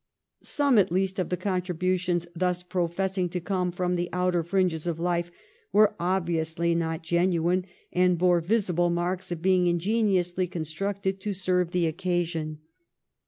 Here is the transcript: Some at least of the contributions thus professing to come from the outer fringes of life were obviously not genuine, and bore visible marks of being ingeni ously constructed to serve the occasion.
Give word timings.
Some 0.41 0.79
at 0.79 0.91
least 0.91 1.19
of 1.19 1.29
the 1.29 1.37
contributions 1.37 2.25
thus 2.35 2.63
professing 2.63 3.29
to 3.29 3.39
come 3.39 3.69
from 3.69 3.93
the 3.95 4.09
outer 4.11 4.41
fringes 4.41 4.87
of 4.87 4.99
life 4.99 5.29
were 5.71 5.93
obviously 5.99 6.73
not 6.73 7.03
genuine, 7.03 7.67
and 7.93 8.17
bore 8.17 8.41
visible 8.41 8.89
marks 8.89 9.31
of 9.31 9.43
being 9.43 9.65
ingeni 9.65 10.17
ously 10.17 10.47
constructed 10.47 11.19
to 11.19 11.33
serve 11.33 11.69
the 11.69 11.85
occasion. 11.85 12.61